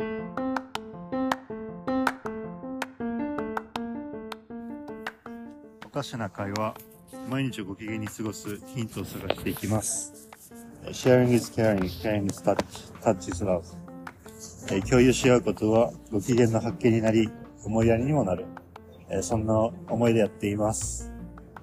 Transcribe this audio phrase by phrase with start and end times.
[0.00, 0.04] お
[5.90, 6.74] かしな会話、
[7.28, 10.30] 毎日ご機嫌に過ごすヒントを探していきます。
[10.92, 12.58] Sharing is caring, caring is touch,
[13.02, 13.64] touch is love.
[14.88, 17.28] 共有し合うことはご機嫌の発見になり、
[17.64, 18.46] 思いやりにもなる。
[19.20, 19.58] そんな
[19.88, 21.12] 思いでやっています。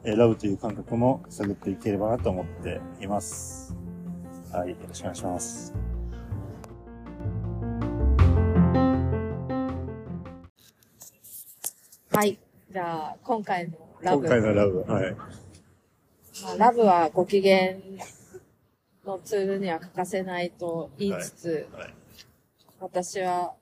[0.03, 3.73] ラブという感覚も探っていければなと思っています。
[4.51, 5.84] はい、よろしくお願いします。
[12.15, 12.39] はい。
[12.71, 14.25] じゃあ、今回のラブ。
[14.25, 15.15] 今回のラブ、はい。
[15.15, 17.73] まあ、ラブはご機嫌
[19.05, 21.93] のツールには欠かせないと言いつつ、はい。
[22.79, 23.53] 私は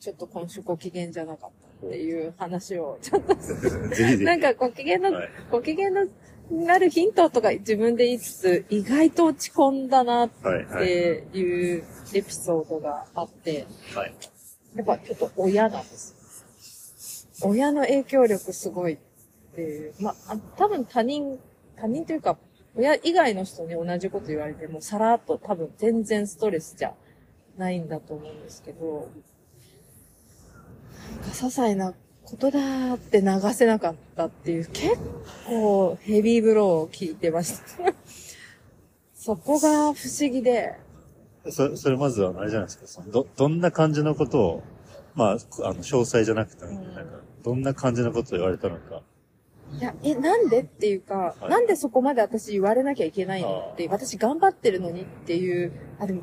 [0.00, 3.36] ちょっと今週ご機嫌じゃなかったっていう話を、ちょっと。
[4.24, 6.06] なんかご機嫌の、はいご機嫌の
[6.50, 10.86] なるヒントとか自分で言いつつ、意外と落ち込んだなっはい、はい。
[10.86, 14.14] ていうエピソードがあって、はい。
[14.74, 16.23] やっぱちょっと親なんです。
[17.44, 18.98] 親の影響力すごいっ
[19.54, 19.94] ていう。
[20.00, 21.38] まあ、多分他人、
[21.76, 22.36] 他人というか、
[22.76, 26.94] 親以外の人に同じこと言われても、さらっと多分全然ストレスじゃ
[27.56, 29.08] ないんだと思うんですけど、
[31.10, 34.96] なんか些細なことだーって流せなかったっていう、結
[35.46, 37.94] 構ヘビーブローを聞いてました。
[39.14, 40.74] そこが不思議で、
[41.50, 44.62] それそれまずはあれじゃないですか、そのど、どんな感じのことを、
[45.14, 45.38] まあ、あの、
[45.82, 49.02] 詳細じゃなくても、うんなんか、どんな感じのことを言われたのか。
[49.78, 56.22] いや、え、なんでっていうか、はいなんでそこまで私言われなきゃいけないのって私頑張ってるのにっていう、あ、でも、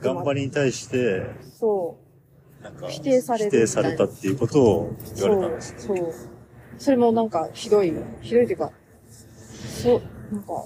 [0.00, 1.26] 頑張りに対して、
[1.58, 1.98] そ
[2.62, 6.30] なんか、否定される否定されたっていうことをう、言われたんそうです。、そう。
[6.78, 8.72] それもなんか、ひどい、ひどいっていうか、
[9.82, 10.02] そう、
[10.34, 10.64] なんか、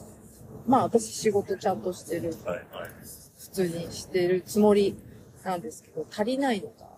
[0.67, 2.91] まあ私仕事ちゃんとしてる、はい、はい。
[3.39, 4.97] 普通にしてるつもり
[5.45, 6.92] なんですけど、足りないのか。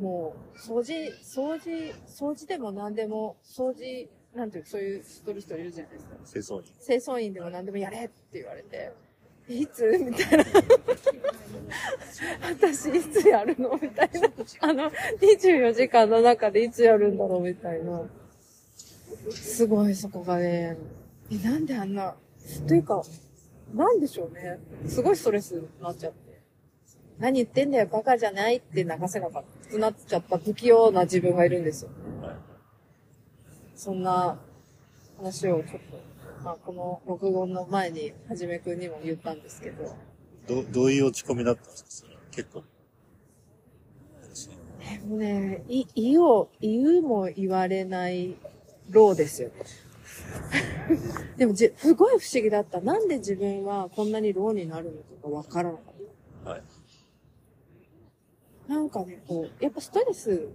[0.00, 6.16] もう、掃除、掃除、掃除でも何でも、掃除、なんていう、そういう一人一人いるじゃないですか。
[6.32, 6.72] 清掃員。
[6.84, 8.92] 清掃員でも何でもやれって言われて、
[9.48, 10.44] いつみたいな。
[12.42, 14.28] 私いつやるのみたいな。
[14.60, 14.90] あの、
[15.20, 18.02] 24時間の中でいつやるんだろうみたいな。
[19.30, 20.78] すごいそこがね、
[21.30, 22.14] え、なんであんな、
[22.66, 23.02] というか、
[23.74, 24.58] なんでしょうね。
[24.86, 26.29] すごいストレスになっちゃって。
[27.20, 29.78] 何言ってんだよ、バカじゃないって流せなかった。
[29.78, 31.90] なっちゃった不器用な自分がいるんですよ。
[32.22, 32.36] はい。
[33.76, 34.38] そんな
[35.18, 36.00] 話をちょっと、
[36.42, 39.94] まあ、この録音の前に、はじめくんにも言ったんですけど、
[40.48, 42.64] ど、どういう落ち込みだったんですかそれは結構。
[44.80, 48.34] でもね、い、いを、言うも言われない
[48.88, 49.50] ローですよ。
[51.36, 52.80] でもじ、すごい不思議だった。
[52.80, 56.50] なんで自分はこんなにローになるのかがわからなかった。
[56.50, 56.62] はい。
[58.70, 60.48] なんかね、こう、やっぱストレス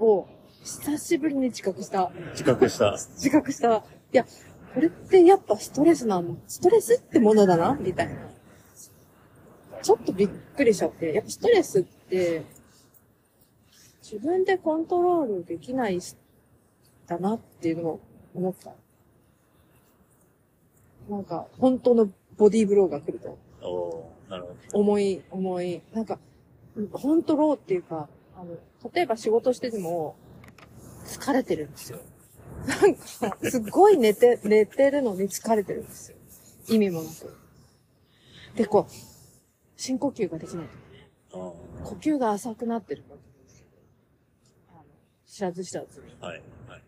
[0.00, 0.26] を
[0.64, 2.10] 久しぶりに自覚した。
[2.32, 2.90] 自覚した。
[2.98, 3.76] 自覚した。
[4.12, 4.24] いや、
[4.74, 7.78] これってやっぱストレスなのストレスってものだな？
[7.80, 8.16] みたいな。
[9.80, 11.14] ちょっとびっくりしちゃって。
[11.14, 12.42] やっぱストレスって、
[14.02, 16.16] 自分でコントロールできないし
[17.06, 18.00] だなっていうのを
[18.34, 18.72] 思った。
[21.08, 23.38] なんか、本当のボディーブローが来ると。
[23.64, 25.80] おーなるほ重い、重い。
[25.92, 26.18] なんか、
[26.92, 28.56] ほんとローっていうか、あの、
[28.92, 30.16] 例えば仕事してても、
[31.04, 31.98] 疲れてるんですよ。
[32.66, 36.16] なんか、すっごい寝て、寝てるのに疲れてるんですよ。
[36.68, 37.36] 意味もなく。
[38.56, 38.92] で、こう、
[39.76, 40.66] 深呼吸ができない。
[41.32, 41.56] ど。
[41.84, 43.04] 呼吸が浅くなってる。
[44.68, 44.82] あの
[45.26, 46.06] 知らず知らずに。
[46.20, 46.42] はい。
[46.68, 46.82] はい。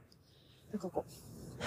[0.71, 1.05] なんかこ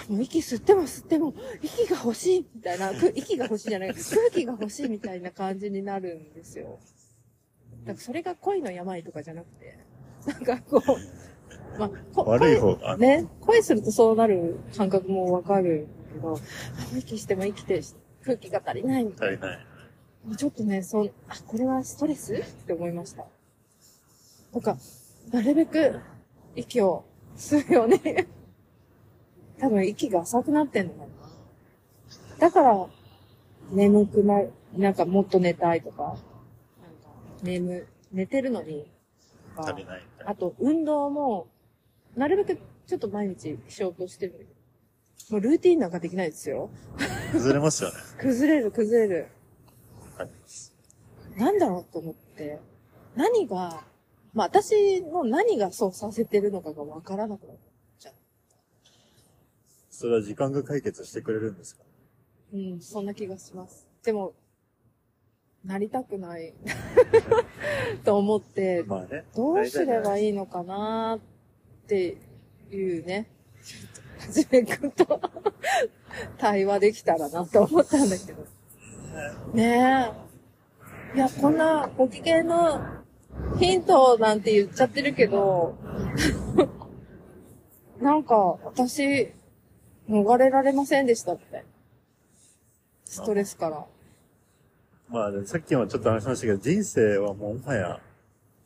[0.08, 6.78] う、もう息吸っても吸っても、息が欲しいみたいな、く息が欲しいじゃない、空気が欲しいみたいな感じになるんですよ。
[7.84, 9.78] だかそれが恋の病とかじゃなくて、
[10.26, 16.38] なんかこう、まあ、こ悪い方が、ね、恋するとそうなる感覚もわかるけど、
[16.96, 17.80] 息しても生きて
[18.24, 19.58] 空気が足りないみたい足りない。
[20.36, 23.24] ちょっとね、そん、あ、これはストレスって思いました。
[24.52, 24.76] なんか、
[25.32, 26.00] なるべく
[26.54, 27.04] 息を
[27.36, 28.00] 吸うように。
[29.58, 31.06] 多分息が浅くなってんのかな。
[32.38, 32.86] だから、
[33.72, 36.16] 眠くなる、なんかもっと寝たいと、か、
[37.42, 38.90] 眠、寝てるのに、
[39.56, 40.02] とか足りない。
[40.24, 41.48] あと、運動も、
[42.16, 44.46] なるべくちょっと毎日しようとしてる。
[45.30, 46.70] もうルーティンなんかできないですよ。
[47.32, 47.96] 崩れますよね。
[48.18, 49.28] 崩れる、崩れる。
[50.12, 50.74] わかります。
[51.36, 52.58] なんだろうと思って。
[53.14, 53.84] 何が、
[54.32, 57.56] まあ私の何がそうさせてるのかがわからなくなっ
[57.98, 58.14] ちゃう。
[59.90, 61.82] それは時間が解決してくれるんですか？
[62.54, 63.86] うん、そんな気がします。
[64.02, 64.32] でも、
[65.68, 66.54] なりたくない。
[68.02, 69.24] と思って、まあね。
[69.36, 72.16] どうすればいいいのかなって
[72.70, 73.28] いうね。
[74.18, 75.20] はじめくんと
[76.38, 78.44] 対話できたらなって思ったんだけど。
[79.52, 80.10] ね
[81.14, 81.16] え。
[81.16, 82.80] いや、こんなご機嫌の
[83.58, 85.76] ヒントなんて言っちゃってるけど、
[88.00, 89.34] なんか私、
[90.08, 91.62] 逃れられませんでしたって。
[93.04, 93.86] ストレスから。
[95.10, 98.00] まあ、さっきもちょっと話しましたけど、人生はもうもはや、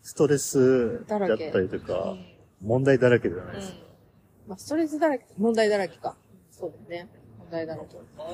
[0.02, 2.16] ストレスだったりとか、
[2.60, 3.78] 問題だらけじゃないですか。
[4.48, 6.16] まあ、ストレスだらけ、問題だらけか。
[6.50, 7.10] そうだよね。
[7.38, 7.86] 問題だらけ。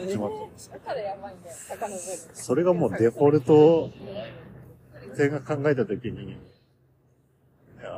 [0.07, 1.57] 決まってますだからやばいんだよ。
[1.69, 2.19] 魚の上に。
[2.33, 3.91] それがもうデフォルト、
[5.15, 6.37] 全が考えたときに、い
[7.83, 7.91] や、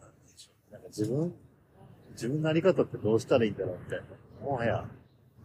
[0.00, 1.32] なんでしょうなんか自分、
[2.10, 4.04] 自分のあり方ってどうしたらいいんだろうみたいな。
[4.44, 4.84] もはや、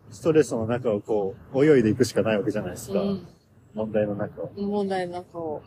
[0.09, 3.01] ストレスの中をこう、泳いでいくしかないわけじゃないですか。
[3.01, 3.27] うん
[3.75, 4.51] 問題の中を。
[4.56, 5.62] 問題の中を。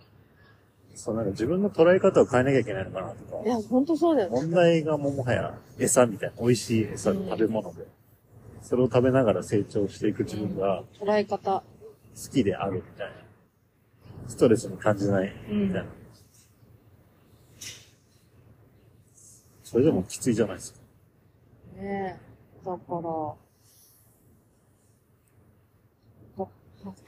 [0.95, 3.49] そう、なんか自分の捉え方を変えなきゃいけないのかなとかい。
[3.49, 4.41] や、ほんとそうだよね。
[4.41, 7.87] 問題がもうもはや餌みたいな、美味しい餌、うん食べ物で。
[8.63, 11.63] それを食べながら成長していく自分が捉え方。
[11.63, 13.13] 好きであるみたいな。
[14.27, 15.87] ストレスに感じないみたいな。
[19.63, 20.81] それでもきついじゃないですか。
[21.77, 22.19] ね
[22.65, 22.67] え。
[22.67, 23.01] だから、
[26.45, 26.51] だ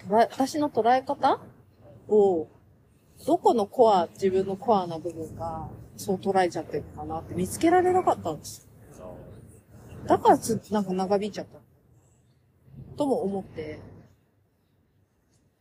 [0.09, 1.41] 私の捉え方？
[2.09, 2.49] を、
[3.27, 8.69] どこのコア、自分のコアな部分が、そう捉えちゃってるのかなって見つけられなかったんです。
[10.07, 11.61] だからつ、なんか長引いちゃった。
[12.97, 13.81] とも思って、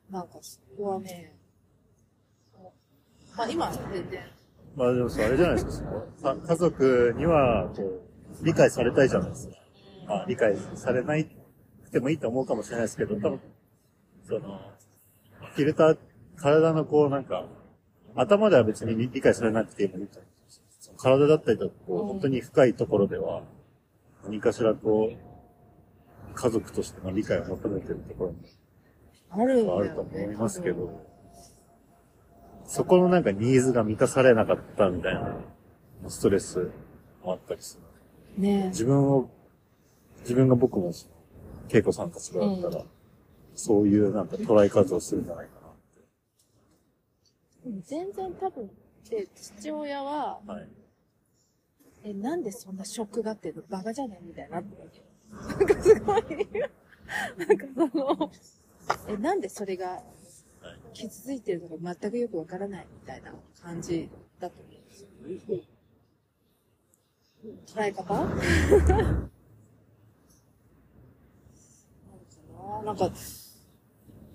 [0.10, 1.36] なんかそこはね、
[3.38, 4.22] まあ今、全然、
[4.76, 5.72] まあでもそう、あれじゃないですか。
[6.18, 8.02] そのか家族には、こう、
[8.44, 9.56] 理解されたいじゃないですか。
[10.08, 11.26] まあ理解されない
[11.84, 13.40] くてもいいと思うかもしれないですけど、多分、
[14.30, 14.62] その、
[15.56, 15.98] フィルター、
[16.36, 17.46] 体のこうなんか、
[18.16, 20.20] 頭では別に理解されなくてもいいと
[20.98, 23.44] 体だったりとか、こう、うん本当に深いところでは、
[24.24, 28.38] 何かしらこう、家族としての理解を求めてるところも
[29.32, 29.76] ある。
[29.76, 31.06] あると思いますけど、
[32.66, 35.38] そこのなんかニーズが満たされなかったみたいな、
[36.08, 36.70] ストレス
[37.24, 37.80] もあったりす
[38.38, 38.42] る。
[38.44, 39.30] ね自分を、
[40.22, 40.92] 自分が僕も、
[41.72, 42.86] 恵子さんたちがだったら、
[43.60, 45.60] そういうなんか捉え方をするんじゃないか
[47.86, 48.70] 全然多分、
[49.10, 50.54] で、父親は、な。
[50.54, 50.68] はい。
[52.06, 54.62] え、なんでそんなショックがってんのバカじゃねみたいにな。
[54.62, 56.24] なんかすごい、
[57.38, 58.32] なんかその、
[59.10, 60.02] え、なんでそれが
[60.94, 64.10] 傷ついてるのか全くよくわからないみたいな感じ
[64.40, 65.60] だと思うんですよ。
[67.68, 69.30] 捉え方？
[72.86, 73.12] なんか、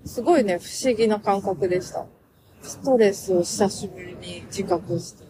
[0.05, 2.07] すごいね、不思議な感覚でした。
[2.63, 5.25] ストレスを久しぶりに自覚して。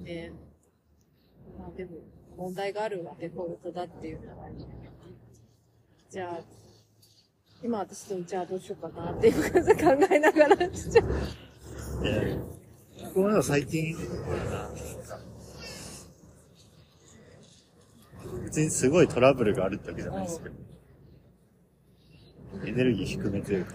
[0.00, 0.32] ね
[1.58, 1.92] まあでも、
[2.36, 4.48] 問題があるわ、デフォルトだっていうのは。
[6.10, 6.40] じゃあ、
[7.62, 11.06] 今私とじゃあどうしようかなっていう感じで考えながらしちゃう。
[12.04, 13.96] えー、僕も最近、
[18.44, 20.73] 別にすごいトラブルがあるってわけじゃないですけど、
[22.66, 23.74] エネルギー低めというか、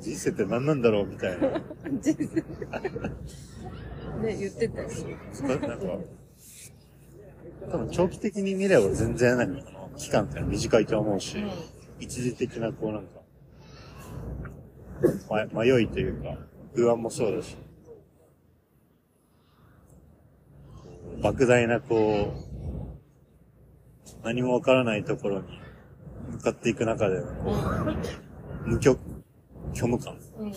[0.00, 1.48] 人生って何なんだろうみたいな。
[4.22, 4.88] ね、言ってたよ。
[5.42, 5.78] なんか、
[7.70, 11.36] 多分長期的に見れば全然なんかこの期間って短いと思うし、
[12.00, 13.20] 一時的なこうなんか、
[15.52, 16.38] ま迷いというか、
[16.74, 17.56] 不安もそうだし、
[21.20, 22.48] 莫大なこう、
[24.24, 25.60] 何もわからないところに
[26.32, 27.52] 向かっていく中でのこ
[28.66, 28.98] う、無極、
[29.74, 30.52] 虚無感うん。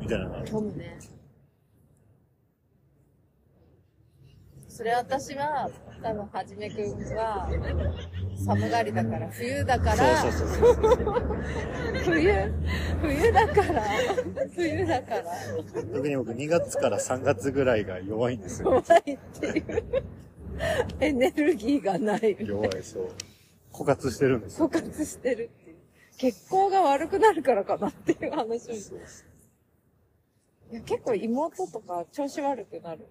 [0.00, 0.98] みたいなのがトムね。
[4.68, 5.68] それ私は、
[6.02, 7.46] 多分はじめくんは、
[8.46, 11.32] 寒がりだから、冬だから、そうそうそうそう。
[12.04, 12.52] 冬、
[13.02, 13.82] 冬だから、
[14.54, 15.24] 冬だから、
[15.92, 18.82] 特に僕2月から3月ぐらいが弱いんですよ。
[18.82, 19.84] 怖いっていう。
[21.00, 22.36] エネルギーがない。
[22.40, 23.08] 弱い、そう。
[23.72, 24.68] 枯渇してるんですよ。
[24.68, 25.76] 枯渇してるっていう。
[26.16, 28.96] 血行が悪くなるからかなっていう話をして。
[30.72, 33.06] いや、結構妹とか調子悪くなる。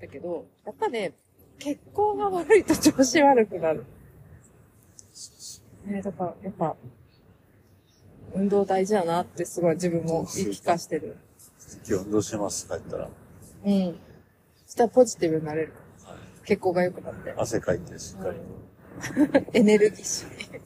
[0.00, 1.14] だけど、やっぱね、
[1.58, 3.84] 血行が悪いと調子悪くなる。
[5.86, 6.76] ねだから、やっぱ、
[8.34, 11.16] 運動大事だなってすごい自分も言い聞かしてる。
[11.88, 13.08] 今日運動します、帰ったら。
[13.64, 13.98] うん。
[14.66, 15.72] そしたらポジティブになれる。
[16.44, 17.32] 血行が良くなって。
[17.36, 18.42] 汗かいて、しっかりと。
[19.52, 20.62] エネルギッシュに。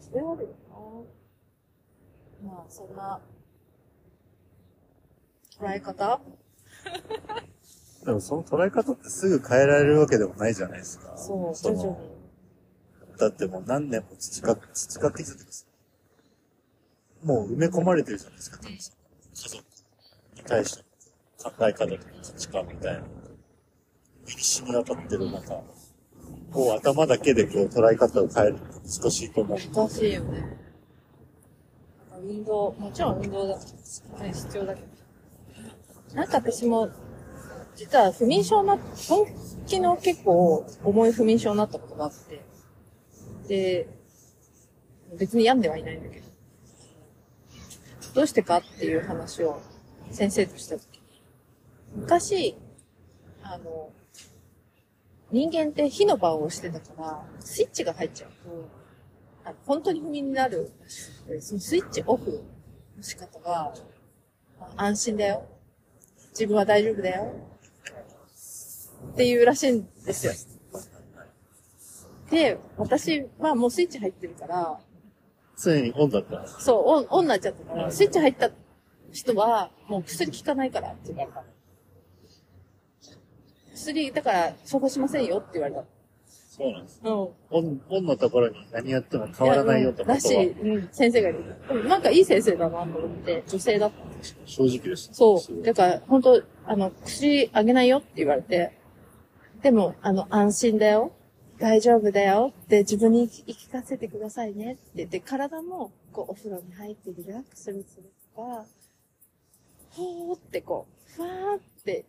[0.00, 0.48] それはあるよ
[2.42, 2.50] な。
[2.52, 3.20] まあ、そんな、
[5.58, 6.20] 捉え方？
[8.04, 11.16] でもその捉え方ってすぐ変えられるわけでもないじゃないですか。
[11.16, 12.14] そう、徐々に。
[13.18, 15.66] だってもう何年も培っ培ってきたというかさ
[17.22, 18.76] もう埋め込まれてるじゃないですか、家
[19.48, 19.64] 族
[20.36, 20.84] に対して
[21.44, 23.23] の考え方とか価値観みたいな。
[24.26, 25.62] 身に染み渡ってる中、
[26.52, 29.58] こう頭だけでこう捉え方を変えるの難しいと思う。
[29.74, 30.64] 難しいよね。
[32.22, 34.86] 運動、もちろん運動だ、ね、必要だけど。
[36.14, 36.88] なんか私も、
[37.76, 38.78] 実は不眠症な、
[39.08, 39.26] 本
[39.66, 42.40] 気の結構重い不眠症になったことがあって、
[43.48, 43.88] で、
[45.18, 46.26] 別に病んではいないんだけど、
[48.14, 49.60] どうしてかっていう話を
[50.10, 51.00] 先生としたとき、
[51.96, 52.56] 昔、
[53.42, 53.90] あの、
[55.34, 58.68] 人間って火の番をしてたから、スイッチが入っちゃうと、
[59.44, 62.44] あの本当に不眠になるらしくて、そのスイッチオフ
[62.96, 63.74] の仕方が、
[64.60, 65.44] あ安心だよ。
[66.30, 67.34] 自分は大丈夫だよ。
[69.12, 70.32] っていうらしいんですよ。
[72.30, 74.78] で、私はもうスイッチ入ってるから、
[75.60, 76.46] 常にオンだった。
[76.46, 78.50] そう、オン、オンになっちゃったから、スイッチ入った
[79.10, 81.46] 人は、もう薬効かないからって言われたの。
[83.74, 85.84] 薬、だから、処方しませんよって言われた
[86.56, 87.00] そうなんです。
[87.02, 87.32] の。
[87.50, 91.88] オン、オンのところに何やっても変わらないよってことらしい、はうん、先生が言う。
[91.88, 93.96] なんかいい先生だなと思って、女性だった。
[94.46, 95.10] 正直です。
[95.12, 95.62] そう。
[95.64, 98.72] だから、本当あの、薬あげないよって言われて、
[99.62, 101.12] でも、あの、安心だよ。
[101.58, 107.84] 大丈夫だよって自分に言い聞かせてくださいねって言って、体も、こう、お風呂に入ってリラックスする
[108.36, 108.64] とか、
[109.90, 112.04] ほーってこう、ふわーって、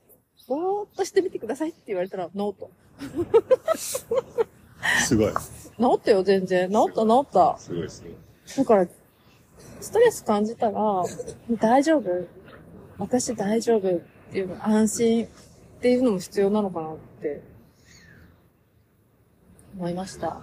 [0.48, 2.72] ぼーっとしてみてくださいって言われたら、ノート。
[3.76, 4.06] す
[5.16, 5.34] ごい。
[5.34, 6.70] 治ったよ、全然。
[6.70, 7.58] 治った、治った。
[7.58, 8.14] すごいすごい。
[8.58, 8.88] だから、
[9.82, 11.04] ストレス感じたら、
[11.60, 12.10] 大丈夫
[12.98, 14.00] 私大丈夫っ
[14.32, 15.28] ていうの、安心っ
[15.82, 17.42] ていうのも必要なのかなって、
[19.76, 20.42] 思いました。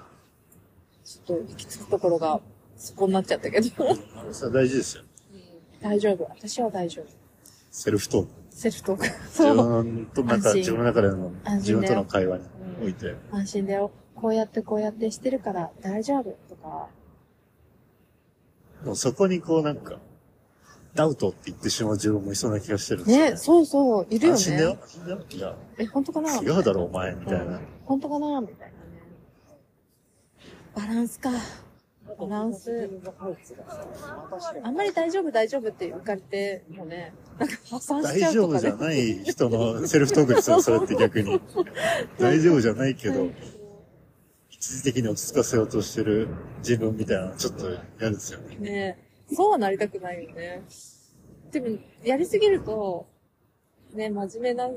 [1.04, 2.40] ちょっと行き着くところが、
[2.76, 3.68] そこになっちゃったけど。
[4.32, 5.04] それ大事ですよ。
[5.80, 6.24] 大丈夫。
[6.24, 7.06] 私は大丈夫。
[7.70, 8.41] セルフトーク。
[8.54, 9.04] セルフトーク。
[9.26, 9.56] 自そう。
[9.56, 12.44] 分と、なんか安心自分の中での、自分との会話に
[12.84, 13.90] おいて、安心だよ。
[14.14, 16.88] こうやってこうやってしてるから大丈夫とか。
[18.84, 19.98] もうそこにこうなんか、
[20.94, 23.30] ダウトって言ってしまう自分もいそうな気がしてるんですよ。
[23.30, 24.78] ね、そうそう、いるよ安心だよね。。
[24.82, 25.24] 安心だよ。
[25.30, 26.36] いや、え、本当かな？
[26.36, 27.60] 違うだろ、お前、みたいな。
[27.86, 28.40] 本当かな？
[28.42, 28.72] みたいなね。
[30.74, 31.30] バランスか。
[32.18, 32.90] バランス。
[34.62, 38.76] あんまり大丈夫大丈夫って言われて、もうね、なんか破産し大ちゃう丈夫じゃ。
[38.76, 41.40] ない人のセルフトークですよ、それって逆に。
[42.18, 43.30] 大丈夫じゃないけど、
[44.50, 47.68] 一時的に落ち着かせようとしてる自分みたいなのちょっと
[48.00, 48.56] 嫌ですよね。
[48.56, 48.98] ね
[49.32, 50.62] そうはなりたくないよね。
[51.50, 53.06] でも、やりすぎると、
[53.92, 54.70] ね、真面目な、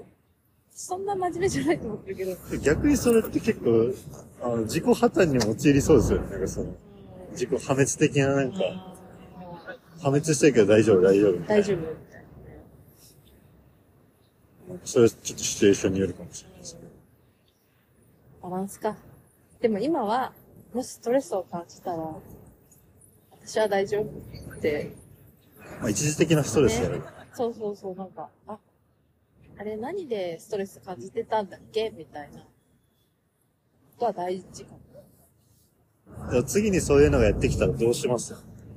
[0.71, 3.93] そんな真面目じゃないと思ってるけど、逆にそれって結構、
[4.41, 6.31] あの、自己破綻に陥りそうですよね。
[6.31, 6.75] なんかその、
[7.31, 8.57] 自己破滅的ななんか、
[10.01, 11.63] 破滅してるけど大丈夫、大丈夫みたいな。
[11.63, 12.04] 大丈夫。
[14.83, 16.81] それはちょっとシチュエーションによるかもしれないですね。
[18.41, 18.95] バランスか。
[19.61, 20.33] でも今は、
[20.73, 21.97] もしストレスを感じたら、
[23.43, 24.05] 私は大丈夫
[24.55, 24.91] って
[25.79, 27.01] まあ、一時的なストレスやる。
[27.33, 28.57] そうそうそう、なんか、あ、
[29.57, 31.91] あれ何でストレス感じてたんだっけ？
[31.95, 32.39] みたいな。
[32.39, 32.45] こ
[33.99, 34.73] とは大事か
[36.33, 38.35] も次にそういうのがやってきたらどうします？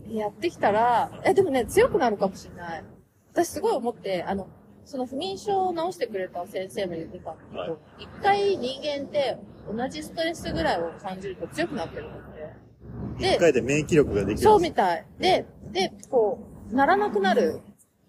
[0.09, 2.85] やってきたら、え、でもね、強くなるかもしれない。
[3.33, 4.49] 私すごい思って、あの、
[4.88, 9.37] その不眠症を治してくれた先生も言ってたんだけはいど、一、回人間って
[9.71, 13.35] 同じストレスぐらいを感じると強くなってるんだって。
[13.35, 14.38] 一回で免疫力ができる。
[14.38, 15.04] そうみたい。
[15.18, 16.38] で、で、こ
[16.73, 17.61] う、ならなくなる。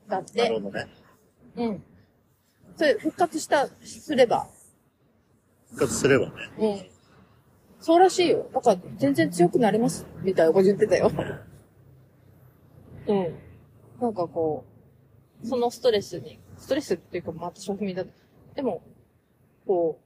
[0.08, 0.42] だって。
[0.42, 0.88] なるほどね。
[1.58, 1.84] うん。
[2.78, 4.48] それ、復活した、すれば。
[5.72, 6.32] 復活すればね。
[6.60, 6.86] うん。
[7.82, 8.50] そうらしいよ。
[8.54, 10.06] だから、全然強くなれます。
[10.22, 11.12] みたいなこと言ってたよ。
[13.06, 13.36] うん。
[14.00, 14.64] なんかこ
[15.44, 18.04] う、そのストレスに、ストレスっていうか、また食味だ。
[18.56, 18.84] でも、
[19.66, 20.00] こ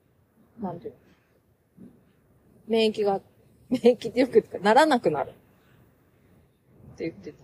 [0.60, 1.00] う、なんていうの。
[2.68, 3.22] 免疫が、
[3.70, 5.32] 免疫ってよく言うか、ならなくなる。
[5.32, 5.34] っ
[6.96, 7.44] て言ってた。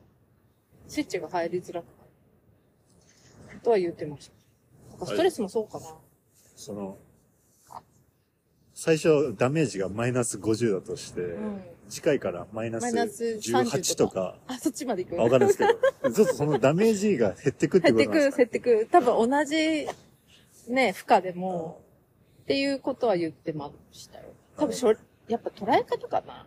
[0.88, 1.86] スイッチが入りづらく
[3.48, 3.60] なる。
[3.62, 4.34] とは言ってました。
[4.92, 5.96] だからストレスもそうかな。
[6.56, 6.98] その、
[8.74, 11.62] 最初ダメージがマイナス50だとして、うん。
[11.90, 15.20] 次回からマイナスマイナス30 18とか、あ、そっちまで行く。
[15.20, 18.38] あわかんないですけど、ちょっとそのダメージが減ってくって減ってく、ことなんですか？
[18.38, 18.88] 減ってく。
[18.92, 19.88] 多分同じ、
[20.72, 21.82] ね、負荷でも、
[22.44, 24.26] っていうことは言ってましたよ。
[24.58, 24.94] 多分しょ、
[25.28, 26.46] やっぱ捉え方かな。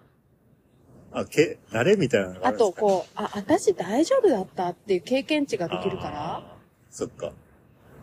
[1.15, 2.81] あ、け、慣れみたいなのがあるんですか？
[2.81, 6.57] と、こう、あ、私大丈夫だったっていう経験値ができるから、
[6.91, 7.33] そっか。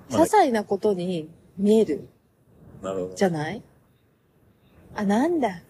[0.09, 2.09] 些まあ細なことに見える
[2.81, 3.15] なるほど。
[3.15, 3.61] じゃない？
[4.95, 5.61] あ、なんだ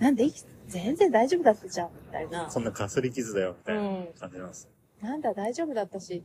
[0.00, 0.06] な。
[0.06, 0.28] なんで
[0.66, 2.50] 全然大丈夫だったじゃんみたいな。
[2.50, 4.68] そんなかすり傷だよ、みたいなうん感じなんです。
[5.00, 6.22] なんだ大丈夫だったし、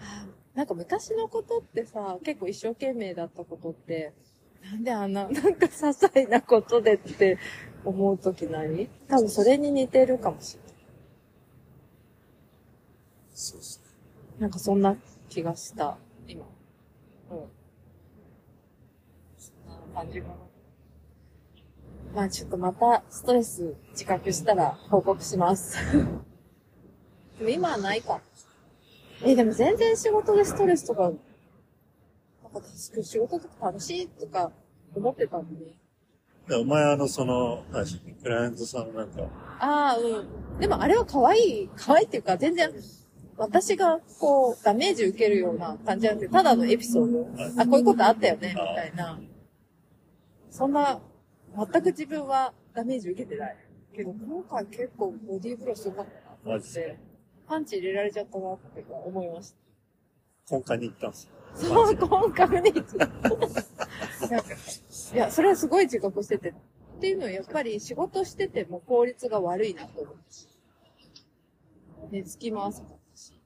[0.00, 4.12] あなんか昔のことってさ、結構一生懸命だったことって、
[4.62, 7.38] なんであんな、なんか些細なことでって
[7.84, 8.88] 思うときない？
[9.08, 10.72] 多分それに似てるかもしれない。
[13.34, 13.84] そうですね。
[14.40, 14.96] なんかそんな
[15.28, 15.96] 気がした、
[16.28, 16.44] 今。
[17.30, 17.38] うん。
[19.36, 20.34] そんな感じかな。
[22.14, 25.76] まあちょっとまたストレス自覚したら報告します。
[27.38, 28.20] でも今はないか。
[29.24, 32.68] え、でも全然仕事でストレスとか、なんか
[33.02, 34.52] 仕事とか楽しいとか
[34.94, 35.74] 思ってたのに。
[36.48, 37.64] でお前あの、その、
[38.22, 39.22] クライアントさんのなんか、
[39.58, 40.60] ああ、うん。
[40.60, 42.70] でもあれは可愛い、可愛いっていうか全然、
[43.36, 47.28] 私がこう、ダメージ受けるような感じじゃなくて、ただのエピソード。
[47.60, 49.18] あ、こういうことあったよね、みたいな。
[50.50, 51.00] そんな、
[51.56, 53.56] 全く自分はダメージ受けてない。
[53.94, 56.12] けど、今回結構ボディーブローすごかった
[56.48, 56.98] なっマジでて、
[57.46, 59.54] パンチ入れられちゃったなって思いまし
[60.48, 60.56] た。
[60.56, 61.30] 根幹に行ったんですよ。
[61.54, 62.70] そう、今回に。
[62.70, 62.72] い
[64.30, 64.38] や、
[65.14, 66.50] いや、それはすごい自覚してて。
[66.50, 66.54] っ
[67.00, 70.48] ていうのはやっぱり仕事してても効率が悪いなと思うし。
[72.10, 73.40] 寝つきも浅かったし。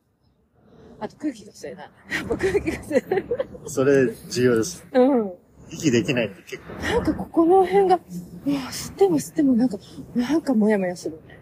[1.01, 1.91] あと空気が吸えない。
[2.15, 3.25] やっぱ空気が吸えない。
[3.67, 4.87] それ、重要です。
[4.93, 5.33] うん。
[5.71, 9.79] 息できないって結構、なんかここの辺が、うわ、吸っても吸ってもなんか、
[10.15, 11.39] なんかもやもやするね。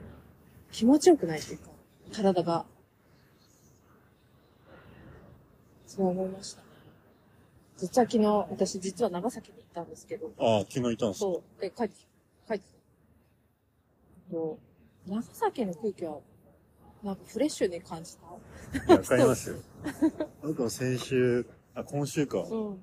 [0.72, 1.68] 気持ちよくないっていうか、
[2.12, 2.66] 体が。
[5.86, 6.62] そう思いました。
[7.78, 11.26] 実は昨日、私実は長崎に行ったんですけど、ああ、昨日いたんですか？
[11.26, 11.60] そう。
[11.60, 11.94] で、帰って、
[12.48, 12.64] 帰って。
[14.30, 14.58] と、
[15.06, 16.18] 長崎の空気は、
[17.04, 18.26] なんかフレッシュに感じた？
[18.92, 19.56] わかりますよ。
[20.42, 22.40] 僕も先週、あ、今週か。
[22.40, 22.82] うん。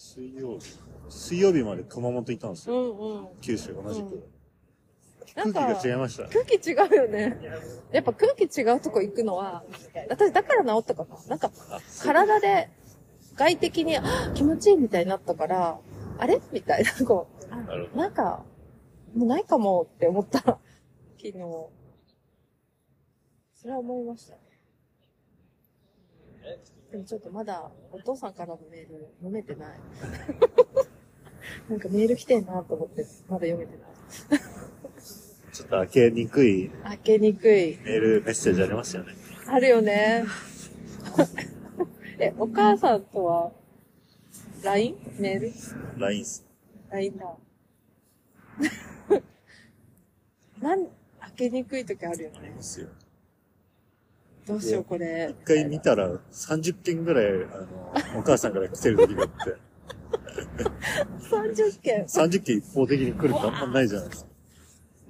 [0.00, 0.78] 水曜日。
[1.08, 2.80] 水曜日まで熊本行ったんですうよ。
[2.80, 3.28] んうん。
[3.40, 4.30] 九州同じく。
[5.34, 6.28] なん空か気が違いました。
[6.28, 7.36] 空気違うよね。
[7.90, 9.64] やっぱ空気違うとこ行くのは、
[10.08, 11.18] 私だから治ったかな。
[11.26, 12.70] なんか、あ体で
[13.34, 15.80] 外的に、あ気持ちいいみたいになったから、
[16.16, 16.40] あれ？
[16.52, 17.56] みたいな、こう、あ
[17.96, 18.44] なんか、
[19.16, 20.60] もうないかもって思った、昨
[21.18, 21.32] 日。
[23.52, 24.38] それは思いましたね。
[26.90, 29.78] でもちょっとまだお父さんからのメール読めてない。
[31.68, 33.88] なんかメール来てんなと思って、まだ読めてない。
[35.52, 37.78] ちょっと開けにくい開けにくい。
[37.84, 39.14] メール、メッセージありますよね。
[39.46, 40.24] あるよね。
[42.18, 43.52] え、お母さんとは、
[44.62, 44.96] LINE?
[45.18, 45.52] メール
[45.98, 46.46] ？LINE っす。
[46.90, 47.36] ?LINE だ。
[50.62, 50.86] なん、
[51.20, 52.52] 開けにくい時あるよね。
[52.56, 52.88] ですよ。
[54.48, 55.44] どうしよう、これ一。
[55.44, 57.30] 回見たら30件ぐらい、あ
[58.14, 59.56] の、お母さんから来てる時があって、
[61.30, 62.04] 30件。
[62.04, 64.30] 30件一方的に来るってあんまないじゃないですか。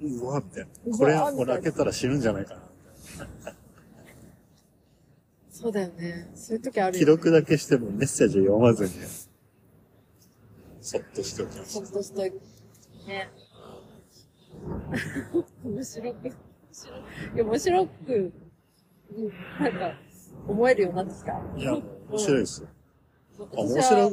[0.01, 0.97] うわ、みたいな。
[0.97, 2.61] これ、うわみたいな俺開けたら死ぬんじゃないかな。
[5.51, 6.31] そうだよね。
[6.35, 7.05] そういう時あるね。
[7.05, 8.91] 録だけしてもメッセージを読まずに、
[10.81, 11.91] そっとしておきまそす。
[11.91, 12.37] っとしといて。
[13.07, 13.29] ね。
[14.83, 16.09] 面白く、面白い。
[16.11, 18.33] いや、面白く、
[19.15, 19.93] うんなんか、
[20.47, 21.31] 思えるようになってきた。
[21.57, 21.83] いや、面
[22.17, 22.67] 白いですよ。
[23.39, 24.11] あ面白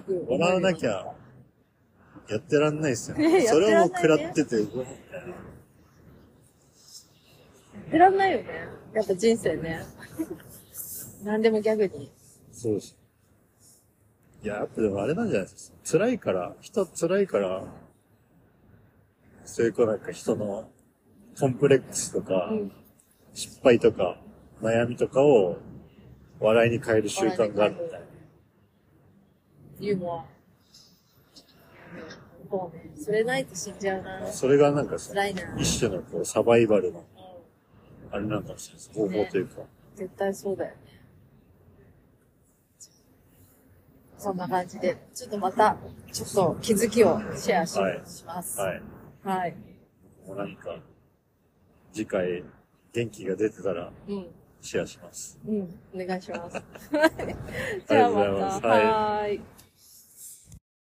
[0.00, 1.14] く笑わなきっゃ、
[2.28, 3.16] やってらんないですよ。
[3.16, 4.90] ねやそれをもう食らってて、うわた。
[4.90, 5.22] や
[7.80, 8.68] ってらんないよね。
[8.94, 9.80] やっぱ人生ね。
[11.24, 12.10] 何でもギャグに。
[12.52, 12.96] そうです。
[14.42, 15.78] いや、やっぱでもあれなんじゃないですか。
[15.84, 17.64] 辛いから、人辛いから、
[19.44, 20.68] そういうこうなんか人の
[21.38, 22.72] コンプレックスとか、うん。
[23.38, 24.18] 失敗とか、
[24.60, 25.58] 悩みとかを
[26.40, 28.06] 笑いに変える習慣があるみたいな。
[29.78, 30.24] ユーモア。
[32.50, 32.90] そうね。
[32.96, 34.26] それないと死んじゃうな。
[34.26, 35.14] それがなんかさ。
[35.56, 37.04] 一種のこうサバイバルの、
[38.10, 39.08] あれなんかもしれない。
[39.08, 39.62] 方法というか。
[39.94, 40.76] 絶対そうだよね。
[44.18, 45.76] そんな感じで、ちょっとまた、
[46.10, 47.78] ちょっと気づきをシェアし,、
[48.26, 48.58] ます。
[48.58, 48.82] はい。
[49.22, 49.56] はい。
[50.26, 50.76] もう何か、
[51.92, 52.42] 次回、
[52.92, 54.26] 元気が出てたら、うん。
[54.60, 55.38] シェアします。
[55.46, 55.78] うん。
[55.94, 56.56] お願いします。
[56.92, 57.08] あ
[57.90, 58.68] りがとうございますじゃあまた。
[58.68, 59.40] はいはーい。